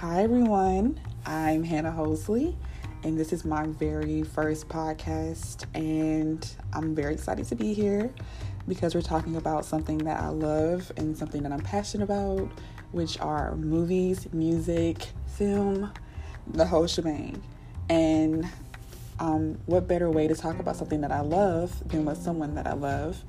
[0.00, 1.00] Hi, everyone.
[1.24, 2.54] I'm Hannah Hosley,
[3.02, 5.64] and this is my very first podcast.
[5.74, 8.12] And I'm very excited to be here
[8.68, 12.46] because we're talking about something that I love and something that I'm passionate about,
[12.92, 14.98] which are movies, music,
[15.28, 15.90] film,
[16.46, 17.42] the whole shebang.
[17.88, 18.46] And
[19.18, 22.66] um, what better way to talk about something that I love than with someone that
[22.66, 23.22] I love?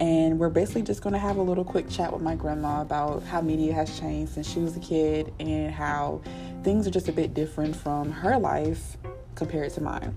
[0.00, 3.22] And we're basically just going to have a little quick chat with my grandma about
[3.22, 6.20] how media has changed since she was a kid and how
[6.62, 8.96] things are just a bit different from her life
[9.34, 10.14] compared to mine.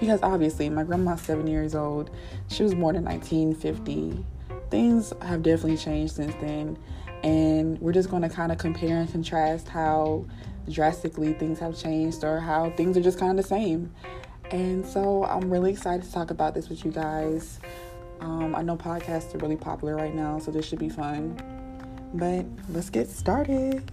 [0.00, 2.10] Because obviously, my grandma's seven years old.
[2.48, 4.24] She was born in 1950.
[4.70, 6.76] Things have definitely changed since then.
[7.22, 10.26] And we're just going to kind of compare and contrast how
[10.68, 13.92] drastically things have changed or how things are just kind of the same.
[14.50, 17.58] And so I'm really excited to talk about this with you guys.
[18.20, 21.36] Um, I know podcasts are really popular right now, so this should be fun.
[22.14, 23.90] But let's get started.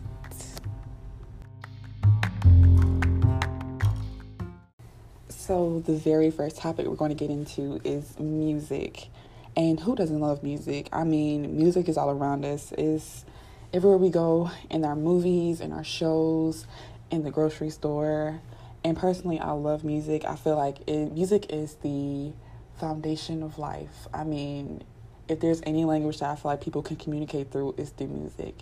[5.27, 9.09] So, the very first topic we're going to get into is music.
[9.57, 10.87] And who doesn't love music?
[10.93, 12.71] I mean, music is all around us.
[12.77, 13.25] Is
[13.73, 16.65] everywhere we go in our movies, in our shows,
[17.11, 18.39] in the grocery store.
[18.83, 20.25] And personally, I love music.
[20.25, 22.33] I feel like it, music is the
[22.79, 24.07] foundation of life.
[24.13, 24.83] I mean,
[25.29, 28.55] if there's any language that I feel like people can communicate through, it's through music.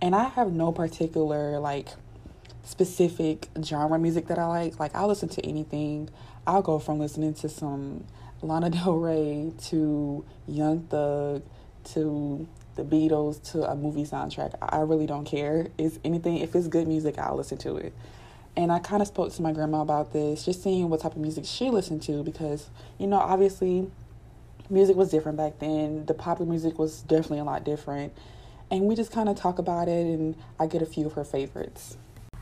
[0.00, 1.88] And I have no particular like
[2.64, 4.80] specific genre music that I like.
[4.80, 6.08] Like I'll listen to anything.
[6.46, 8.04] I'll go from listening to some
[8.40, 11.42] Lana Del Rey to Young Thug
[11.92, 14.54] to the Beatles to a movie soundtrack.
[14.62, 15.68] I really don't care.
[15.76, 17.92] It's anything if it's good music, I'll listen to it.
[18.56, 21.18] And I kind of spoke to my grandma about this, just seeing what type of
[21.18, 23.90] music she listened to because, you know, obviously
[24.68, 26.04] music was different back then.
[26.06, 28.12] The popular music was definitely a lot different.
[28.70, 31.24] And we just kind of talk about it, and I get a few of her
[31.24, 31.96] favorites.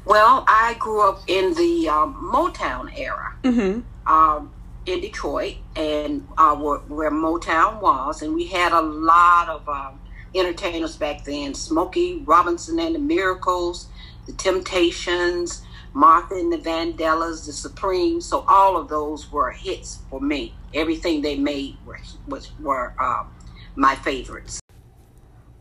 [0.04, 4.12] Well, I grew up in the um, Motown era Mm-hmm.
[4.12, 4.52] um,
[4.86, 10.00] in Detroit, and uh, where, where Motown was, and we had a lot of um,
[10.34, 13.88] entertainers back then: Smokey Robinson and the Miracles,
[14.26, 15.62] the Temptations,
[15.98, 18.24] Martha and the Vandellas, the Supremes.
[18.24, 20.54] So all of those were hits for me.
[20.72, 21.98] Everything they made were
[22.28, 23.34] was were um,
[23.74, 24.60] my favorites.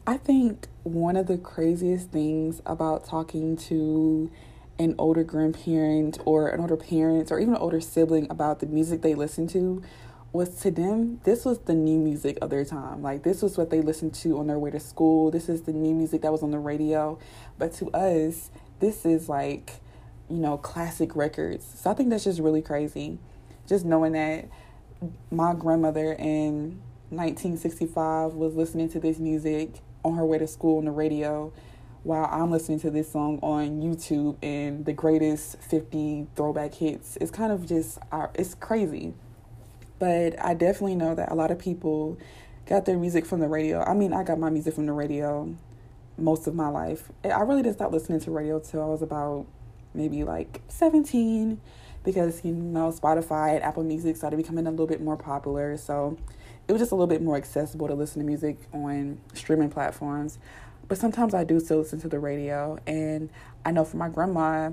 [0.06, 4.30] I think one of the craziest things about talking to
[4.78, 9.02] an older grandparent or an older parent or even an older sibling about the music
[9.02, 9.82] they listen to
[10.34, 13.72] was to them this was the new music of their time like this was what
[13.72, 16.44] they listened to on their way to school this is the new music that was
[16.44, 17.18] on the radio
[17.58, 19.82] but to us this is like
[20.30, 23.18] you know classic records so i think that's just really crazy
[23.68, 24.46] just knowing that
[25.32, 30.86] my grandmother in 1965 was listening to this music on her way to school on
[30.86, 31.52] the radio
[32.04, 37.18] while I'm listening to this song on YouTube and the greatest 50 throwback hits.
[37.20, 38.00] It's kind of just,
[38.34, 39.14] it's crazy.
[40.00, 42.18] But I definitely know that a lot of people
[42.66, 43.84] got their music from the radio.
[43.84, 45.54] I mean, I got my music from the radio
[46.18, 47.12] most of my life.
[47.24, 49.46] I really didn't stop listening to radio till I was about
[49.98, 51.60] maybe like 17
[52.04, 55.76] because, you know, Spotify and Apple Music started becoming a little bit more popular.
[55.76, 56.18] So
[56.68, 60.38] it was just a little bit more accessible to listen to music on streaming platforms.
[60.88, 62.80] But sometimes I do still listen to the radio.
[62.88, 63.30] And
[63.66, 64.72] I know for my grandma,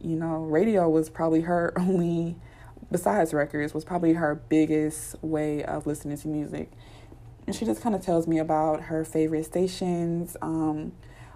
[0.00, 2.36] you know, radio was probably her only,
[2.90, 6.72] besides records, was probably her biggest way of listening to music.
[7.46, 10.92] And she just kind of tells me about her favorite stations, um,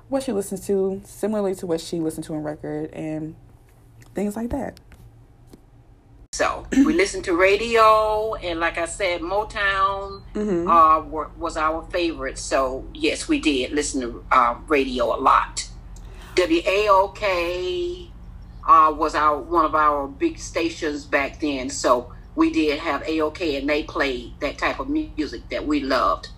[0.08, 3.34] what she listens to, similarly to what she listened to on record, and
[4.14, 4.80] things like that.
[6.32, 10.68] So we listened to radio, and like I said, Motown Mm-hmm.
[10.68, 12.38] uh, were, was our favorite.
[12.38, 15.68] So yes, we did listen to uh, radio a lot.
[16.36, 18.10] WAOK
[18.66, 21.68] uh, was our one of our big stations back then.
[21.70, 26.28] So we did have AOK, and they played that type of music that we loved.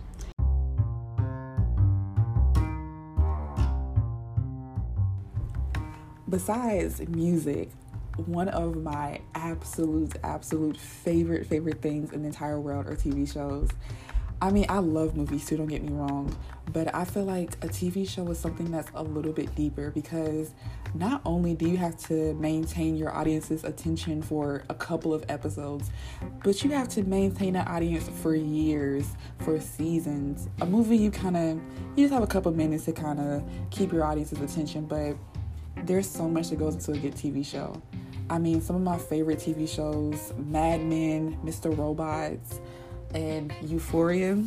[6.31, 7.71] Besides music,
[8.27, 13.69] one of my absolute, absolute favorite, favorite things in the entire world are TV shows.
[14.41, 16.35] I mean, I love movies too, don't get me wrong,
[16.73, 20.55] but I feel like a TV show is something that's a little bit deeper because
[20.95, 25.91] not only do you have to maintain your audience's attention for a couple of episodes,
[26.45, 29.05] but you have to maintain that audience for years,
[29.41, 30.49] for seasons.
[30.61, 31.61] A movie, you kind of,
[31.97, 35.17] you just have a couple minutes to kind of keep your audience's attention, but
[35.85, 37.81] there's so much that goes into a good TV show.
[38.29, 41.77] I mean, some of my favorite TV shows Mad Men, Mr.
[41.77, 42.61] Robots,
[43.15, 44.43] and Euphoria.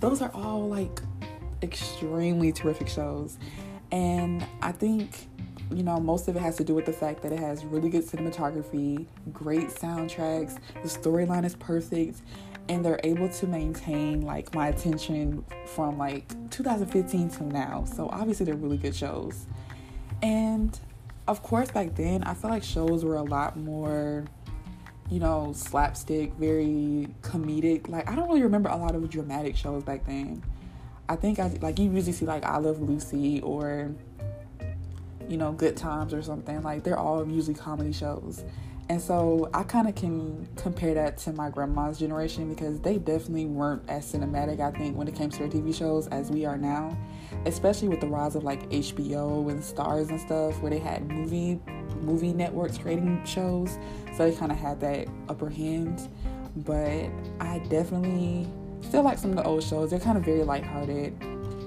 [0.00, 1.00] Those are all like
[1.62, 3.38] extremely terrific shows.
[3.92, 5.28] And I think
[5.70, 7.88] you know, most of it has to do with the fact that it has really
[7.88, 12.20] good cinematography, great soundtracks, the storyline is perfect,
[12.68, 17.84] and they're able to maintain like my attention from like 2015 to now.
[17.84, 19.46] So obviously they're really good shows.
[20.24, 20.78] And
[21.28, 24.24] of course back then I feel like shows were a lot more
[25.10, 27.88] you know, slapstick, very comedic.
[27.88, 30.42] Like I don't really remember a lot of dramatic shows back then.
[31.08, 33.94] I think I like you usually see like I Love Lucy or
[35.28, 36.62] you know, Good Times or something.
[36.62, 38.42] Like they're all usually comedy shows.
[38.90, 43.46] And so I kind of can compare that to my grandma's generation because they definitely
[43.46, 46.58] weren't as cinematic, I think, when it came to their TV shows as we are
[46.58, 46.96] now,
[47.46, 51.60] especially with the rise of like HBO and Starz and stuff, where they had movie
[52.02, 53.78] movie networks creating shows.
[54.16, 56.08] So they kind of had that upper hand.
[56.56, 57.08] But
[57.40, 58.46] I definitely
[58.82, 59.90] still like some of the old shows.
[59.90, 61.16] They're kind of very lighthearted.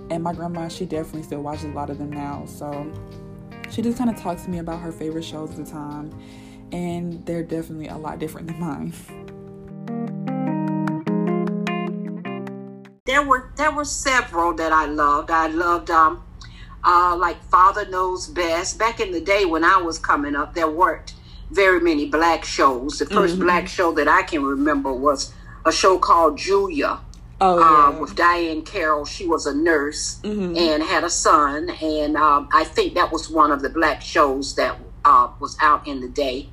[0.10, 2.46] And my grandma, she definitely still watches a lot of them now.
[2.46, 2.92] So
[3.72, 6.14] she just kind of talks to me about her favorite shows at the time
[6.72, 8.94] and they're definitely a lot different than mine.
[13.06, 15.32] There were there were several that I loved.
[15.32, 16.24] I loved um
[16.84, 18.78] uh like Father Knows Best.
[18.78, 21.14] Back in the day when I was coming up, there weren't
[21.50, 23.00] very many black shows.
[23.00, 23.42] The 1st mm-hmm.
[23.42, 25.34] black show that I can remember was
[25.66, 27.00] a show called Julia.
[27.40, 28.00] Oh, uh, yeah.
[28.00, 29.06] with Diahann Carroll.
[29.06, 30.58] She was a nurse mm-hmm.
[30.58, 34.56] and had a son, and um, I think that was one of the black shows
[34.56, 34.76] that
[35.06, 36.50] uh, was out in the day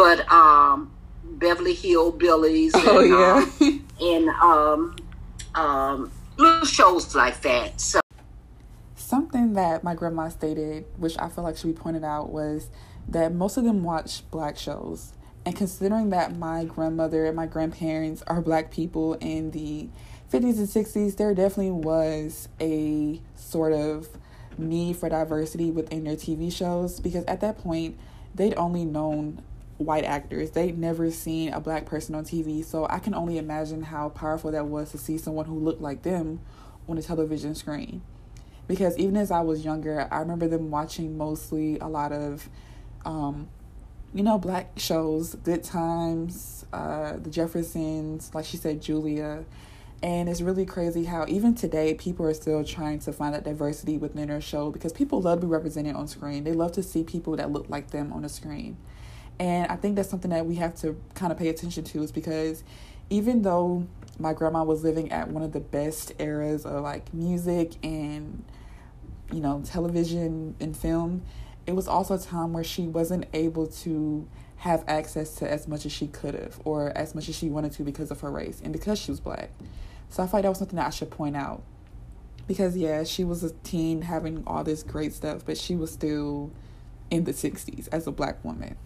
[0.00, 0.90] but um,
[1.22, 2.70] Beverly Hillbillies.
[2.74, 3.10] Oh and,
[3.60, 4.96] yeah, um, and um,
[5.54, 7.78] um, little shows like that.
[7.78, 8.00] So
[8.96, 12.70] something that my grandma stated, which I feel like should be pointed out, was
[13.08, 15.12] that most of them watch black shows.
[15.44, 19.90] And considering that my grandmother and my grandparents are black people in the
[20.32, 24.08] 50s and 60s, there definitely was a sort of
[24.56, 27.98] need for diversity within their TV shows because at that point,
[28.34, 29.42] they'd only known
[29.80, 30.50] white actors.
[30.50, 34.52] They'd never seen a black person on TV, so I can only imagine how powerful
[34.52, 36.40] that was to see someone who looked like them
[36.88, 38.02] on a television screen.
[38.68, 42.48] Because even as I was younger, I remember them watching mostly a lot of,
[43.04, 43.48] um,
[44.14, 49.44] you know, black shows, Good Times, uh, The Jeffersons, like she said, Julia.
[50.02, 53.98] And it's really crazy how even today people are still trying to find that diversity
[53.98, 56.44] within their show because people love to be represented on screen.
[56.44, 58.76] They love to see people that look like them on the screen.
[59.40, 62.12] And I think that's something that we have to kind of pay attention to is
[62.12, 62.62] because
[63.08, 63.86] even though
[64.18, 68.44] my grandma was living at one of the best eras of like music and
[69.32, 71.22] you know television and film
[71.66, 74.28] it was also a time where she wasn't able to
[74.58, 77.72] have access to as much as she could have or as much as she wanted
[77.72, 79.50] to because of her race and because she was black.
[80.10, 81.62] So i thought that was something that i should point out
[82.46, 86.50] because yeah she was a teen having all this great stuff but she was still
[87.10, 88.76] in the 60s as a black woman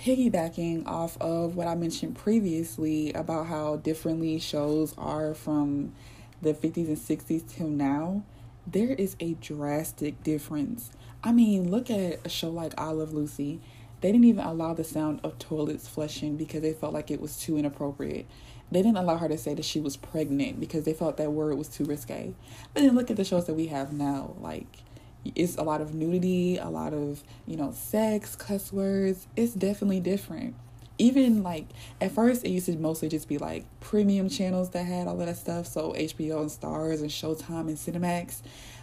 [0.00, 5.92] piggybacking off of what I mentioned previously about how differently shows are from
[6.40, 8.22] the 50s and 60s till now,
[8.66, 10.90] there is a drastic difference.
[11.22, 13.60] I mean, look at a show like I Love Lucy.
[14.00, 17.38] They didn't even allow the sound of toilets flushing because they felt like it was
[17.38, 18.26] too inappropriate.
[18.72, 21.58] They didn't allow her to say that she was pregnant because they felt that word
[21.58, 22.32] was too risque.
[22.72, 24.78] But then look at the shows that we have now, like
[25.24, 29.26] it's a lot of nudity, a lot of, you know, sex, cuss words.
[29.36, 30.54] It's definitely different.
[30.98, 31.66] Even like
[32.00, 35.26] at first, it used to mostly just be like premium channels that had all of
[35.26, 35.66] that stuff.
[35.66, 38.42] So HBO and Starz and Showtime and Cinemax.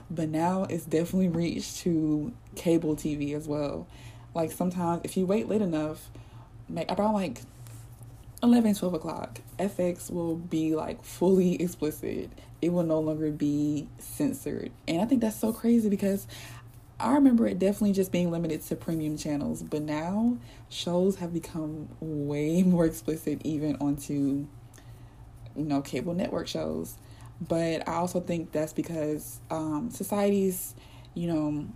[0.10, 3.88] But now it's definitely reached to cable TV as well.
[4.34, 6.10] Like sometimes, if you wait late enough,
[6.70, 7.42] like around like
[8.44, 12.30] 11, 12 o'clock, FX will be like fully explicit
[12.62, 14.72] it will no longer be censored.
[14.88, 16.28] And I think that's so crazy because
[17.00, 20.38] I remember it definitely just being limited to premium channels, but now
[20.70, 24.48] shows have become way more explicit even onto
[25.56, 26.96] you know cable network shows.
[27.40, 30.74] But I also think that's because um, societies,
[31.14, 31.68] you know,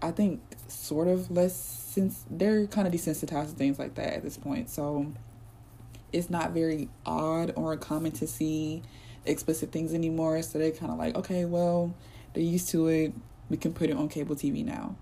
[0.00, 4.22] I think sort of less since they're kind of desensitized to things like that at
[4.22, 4.70] this point.
[4.70, 5.12] So
[6.12, 8.82] it's not very odd or uncommon to see
[9.24, 10.42] explicit things anymore.
[10.42, 11.94] So they're kind of like, okay, well,
[12.34, 13.12] they're used to it.
[13.50, 14.96] We can put it on cable TV now.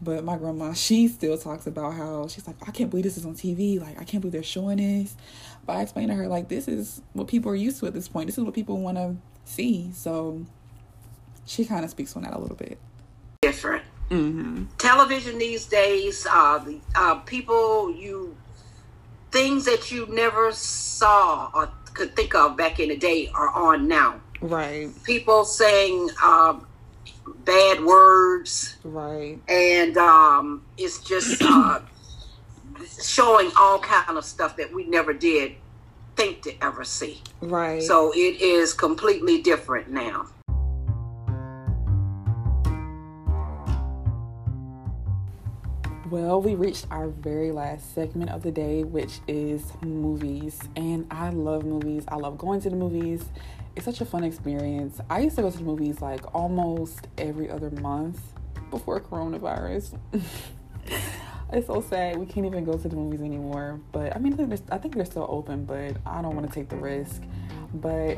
[0.00, 3.26] But my grandma, she still talks about how she's like, I can't believe this is
[3.26, 3.80] on TV.
[3.80, 5.16] Like, I can't believe they're showing this.
[5.66, 8.08] But I explained to her, like, this is what people are used to at this
[8.08, 8.26] point.
[8.26, 9.90] This is what people want to see.
[9.92, 10.44] So
[11.46, 12.78] she kind of speaks on that a little bit.
[13.42, 13.84] Different.
[14.10, 14.64] Mm-hmm.
[14.76, 18.36] Television these days, uh, the uh, people, you,
[19.30, 23.88] things that you never saw or could think of back in the day are on
[23.88, 24.20] now.
[24.40, 24.90] Right.
[25.04, 26.66] People saying, um,
[27.44, 28.76] bad words.
[28.84, 29.38] Right.
[29.48, 31.80] And um, it's just uh,
[33.02, 35.54] showing all kind of stuff that we never did
[36.16, 37.22] think to ever see.
[37.40, 37.82] Right.
[37.82, 40.26] So it is completely different now.
[46.24, 50.58] Well, we reached our very last segment of the day, which is movies.
[50.74, 52.04] And I love movies.
[52.08, 53.26] I love going to the movies.
[53.76, 55.00] It's such a fun experience.
[55.10, 58.22] I used to go to the movies like almost every other month
[58.70, 59.98] before coronavirus.
[61.52, 62.16] it's so sad.
[62.16, 63.78] We can't even go to the movies anymore.
[63.92, 64.32] But I mean,
[64.72, 67.22] I think, they're still open, but I don't want to take the risk.
[67.74, 68.16] But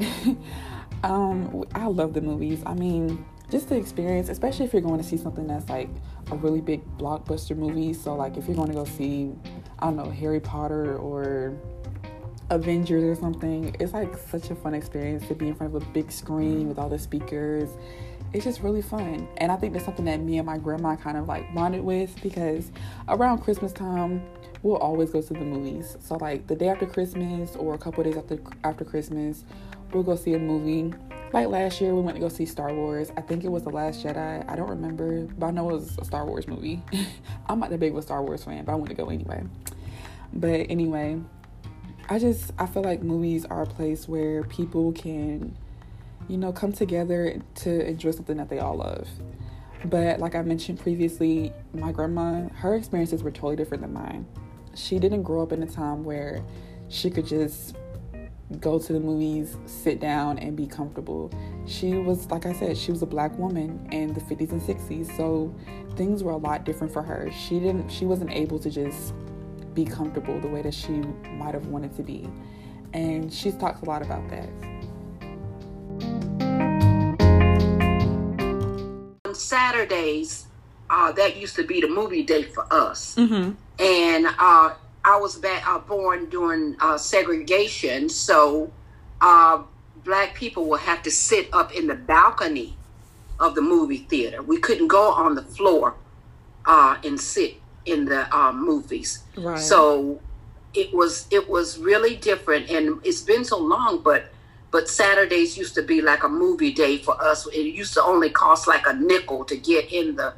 [1.03, 2.63] um, I love the movies.
[2.67, 5.89] I mean, just the experience, especially if you're going to see something that's like
[6.31, 7.93] a really big blockbuster movie.
[7.93, 9.33] So, like, if you're going to go see,
[9.79, 11.57] I don't know, Harry Potter or
[12.51, 15.87] Avengers or something, it's like such a fun experience to be in front of a
[15.87, 17.71] big screen with all the speakers.
[18.33, 19.29] It's just really fun.
[19.37, 22.21] And I think that's something that me and my grandma kind of like bonded with
[22.23, 22.73] because
[23.09, 24.23] around Christmas time,
[24.63, 25.97] we'll always go to the movies.
[26.01, 29.45] So, like, the day after Christmas or a couple days after, after Christmas,
[29.93, 30.93] we'll go see a movie
[31.33, 33.11] like last year, we went to go see Star Wars.
[33.17, 34.49] I think it was The Last Jedi.
[34.49, 36.83] I don't remember, but I know it was a Star Wars movie.
[37.47, 39.43] I'm not the big Star Wars fan, but I want to go anyway.
[40.33, 41.21] But anyway,
[42.09, 45.57] I just I feel like movies are a place where people can,
[46.29, 49.09] you know, come together to enjoy something that they all love.
[49.85, 54.27] But like I mentioned previously, my grandma, her experiences were totally different than mine.
[54.77, 56.45] She didn't grow up in a time where
[56.89, 57.75] she could just
[58.61, 61.33] go to the movies, sit down, and be comfortable.
[61.67, 65.17] She was, like I said, she was a black woman in the 50s and 60s,
[65.17, 65.53] so
[65.97, 67.31] things were a lot different for her.
[67.33, 69.15] She didn't, she wasn't able to just
[69.75, 72.29] be comfortable the way that she might have wanted to be,
[72.93, 74.49] and she's talked a lot about that.
[79.25, 80.47] On Saturdays,
[80.89, 83.53] uh, that used to be the movie day for us, mm-hmm.
[83.79, 88.73] And uh, I was back, uh, born during uh, segregation, so
[89.21, 89.63] uh,
[90.05, 92.77] black people would have to sit up in the balcony
[93.39, 94.43] of the movie theater.
[94.43, 95.95] We couldn't go on the floor
[96.65, 99.23] uh, and sit in the uh, movies.
[99.37, 99.59] Right.
[99.59, 100.21] So
[100.75, 104.33] it was it was really different, and it's been so long, but
[104.71, 107.47] but Saturdays used to be like a movie day for us.
[107.47, 110.35] It used to only cost like a nickel to get in the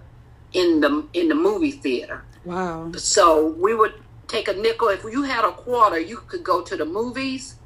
[0.52, 2.22] in the in the movie theater.
[2.48, 2.92] Wow.
[2.96, 3.92] So we would
[4.26, 4.88] take a nickel.
[4.88, 7.56] If you had a quarter, you could go to the movies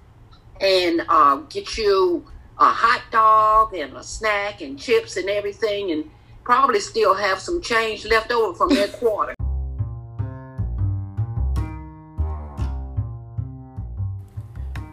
[0.60, 2.26] and uh, get you
[2.58, 6.10] a hot dog and a snack and chips and everything, and
[6.42, 9.34] probably still have some change left over from that quarter.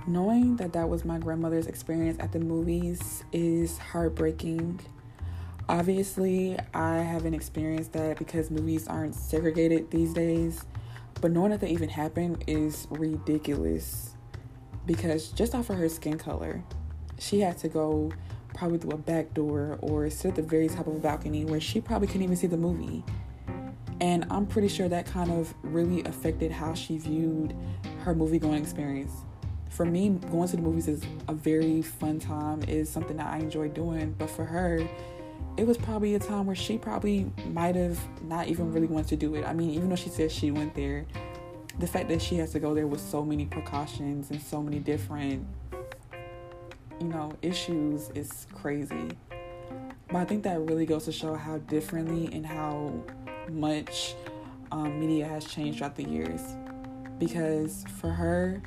[0.06, 4.80] Knowing that that was my grandmother's experience at the movies is heartbreaking.
[5.70, 10.66] Obviously, I haven't experienced that because movies aren't segregated these days.
[11.22, 14.16] But knowing that that even happened is ridiculous
[14.88, 16.64] because just off of her skin color,
[17.20, 18.12] she had to go
[18.56, 21.62] probably through a back door or sit at the very top of a balcony where
[21.62, 23.04] she probably couldn't even see the movie.
[24.02, 27.56] And I'm pretty sure that kind of really affected how she viewed
[28.00, 29.12] her movie going experience.
[29.70, 33.38] For me, going to the movies is a very fun time, is something that I
[33.38, 34.16] enjoy doing.
[34.18, 34.90] But for her,
[35.58, 39.16] it was probably a time where she probably might have not even really wanted to
[39.16, 39.46] do it.
[39.46, 41.06] I mean, even though she said she went there,
[41.80, 44.80] the fact that she has to go there with so many precautions and so many
[44.80, 45.46] different,
[47.00, 49.10] you know, issues is crazy.
[50.08, 52.94] But I think that really goes to show how differently and how
[53.50, 54.16] much
[54.72, 56.42] um, media has changed throughout the years.
[57.18, 58.62] Because for her,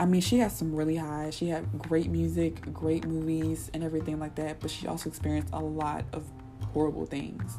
[0.00, 1.28] I mean, she has some really high.
[1.28, 4.58] She had great music, great movies, and everything like that.
[4.58, 6.24] But she also experienced a lot of
[6.72, 7.58] horrible things.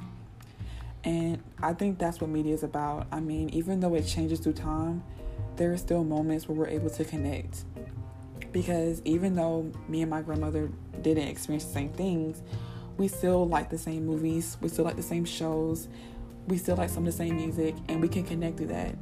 [1.04, 3.06] And I think that's what media is about.
[3.12, 5.04] I mean, even though it changes through time,
[5.56, 7.64] there are still moments where we're able to connect.
[8.52, 10.72] Because even though me and my grandmother
[11.04, 12.42] didn't experience the same things,
[12.98, 15.90] we still like the same movies, we still like the same shows,
[16.48, 18.96] we still like some of the same music, and we can connect through that.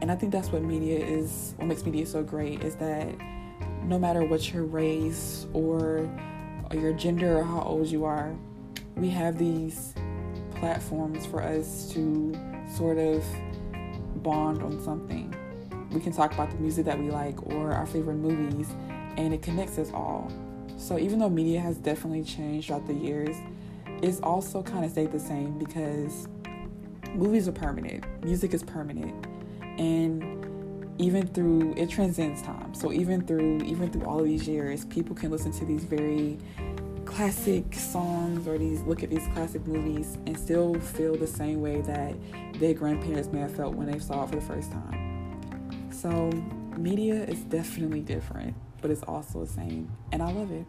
[0.00, 3.08] And I think that's what media is, what makes media so great is that
[3.84, 6.08] no matter what your race or,
[6.70, 8.34] or your gender or how old you are,
[8.96, 9.94] we have these
[10.56, 12.34] platforms for us to
[12.74, 13.24] sort of
[14.22, 15.34] bond on something.
[15.90, 18.68] We can talk about the music that we like or our favorite movies,
[19.16, 20.30] and it connects us all.
[20.76, 23.36] So even though media has definitely changed throughout the years,
[24.02, 26.28] it's also kind of stayed the same because
[27.14, 29.26] movies are permanent, music is permanent
[29.78, 30.44] and
[30.98, 35.14] even through it transcends time so even through even through all of these years people
[35.14, 36.38] can listen to these very
[37.06, 41.80] classic songs or these look at these classic movies and still feel the same way
[41.80, 42.14] that
[42.58, 45.90] their grandparents may have felt when they saw it for the first time.
[45.90, 46.30] So,
[46.76, 50.66] media is definitely different, but it's also the same, and I love it.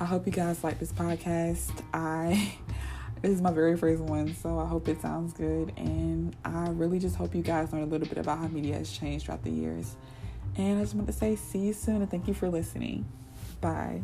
[0.00, 1.84] I hope you guys like this podcast.
[1.92, 2.54] I
[3.22, 6.98] this is my very first one, so I hope it sounds good, and I really
[6.98, 9.50] just hope you guys learn a little bit about how media has changed throughout the
[9.50, 9.96] years.
[10.56, 13.06] And I just want to say, see you soon, and thank you for listening.
[13.60, 14.02] Bye.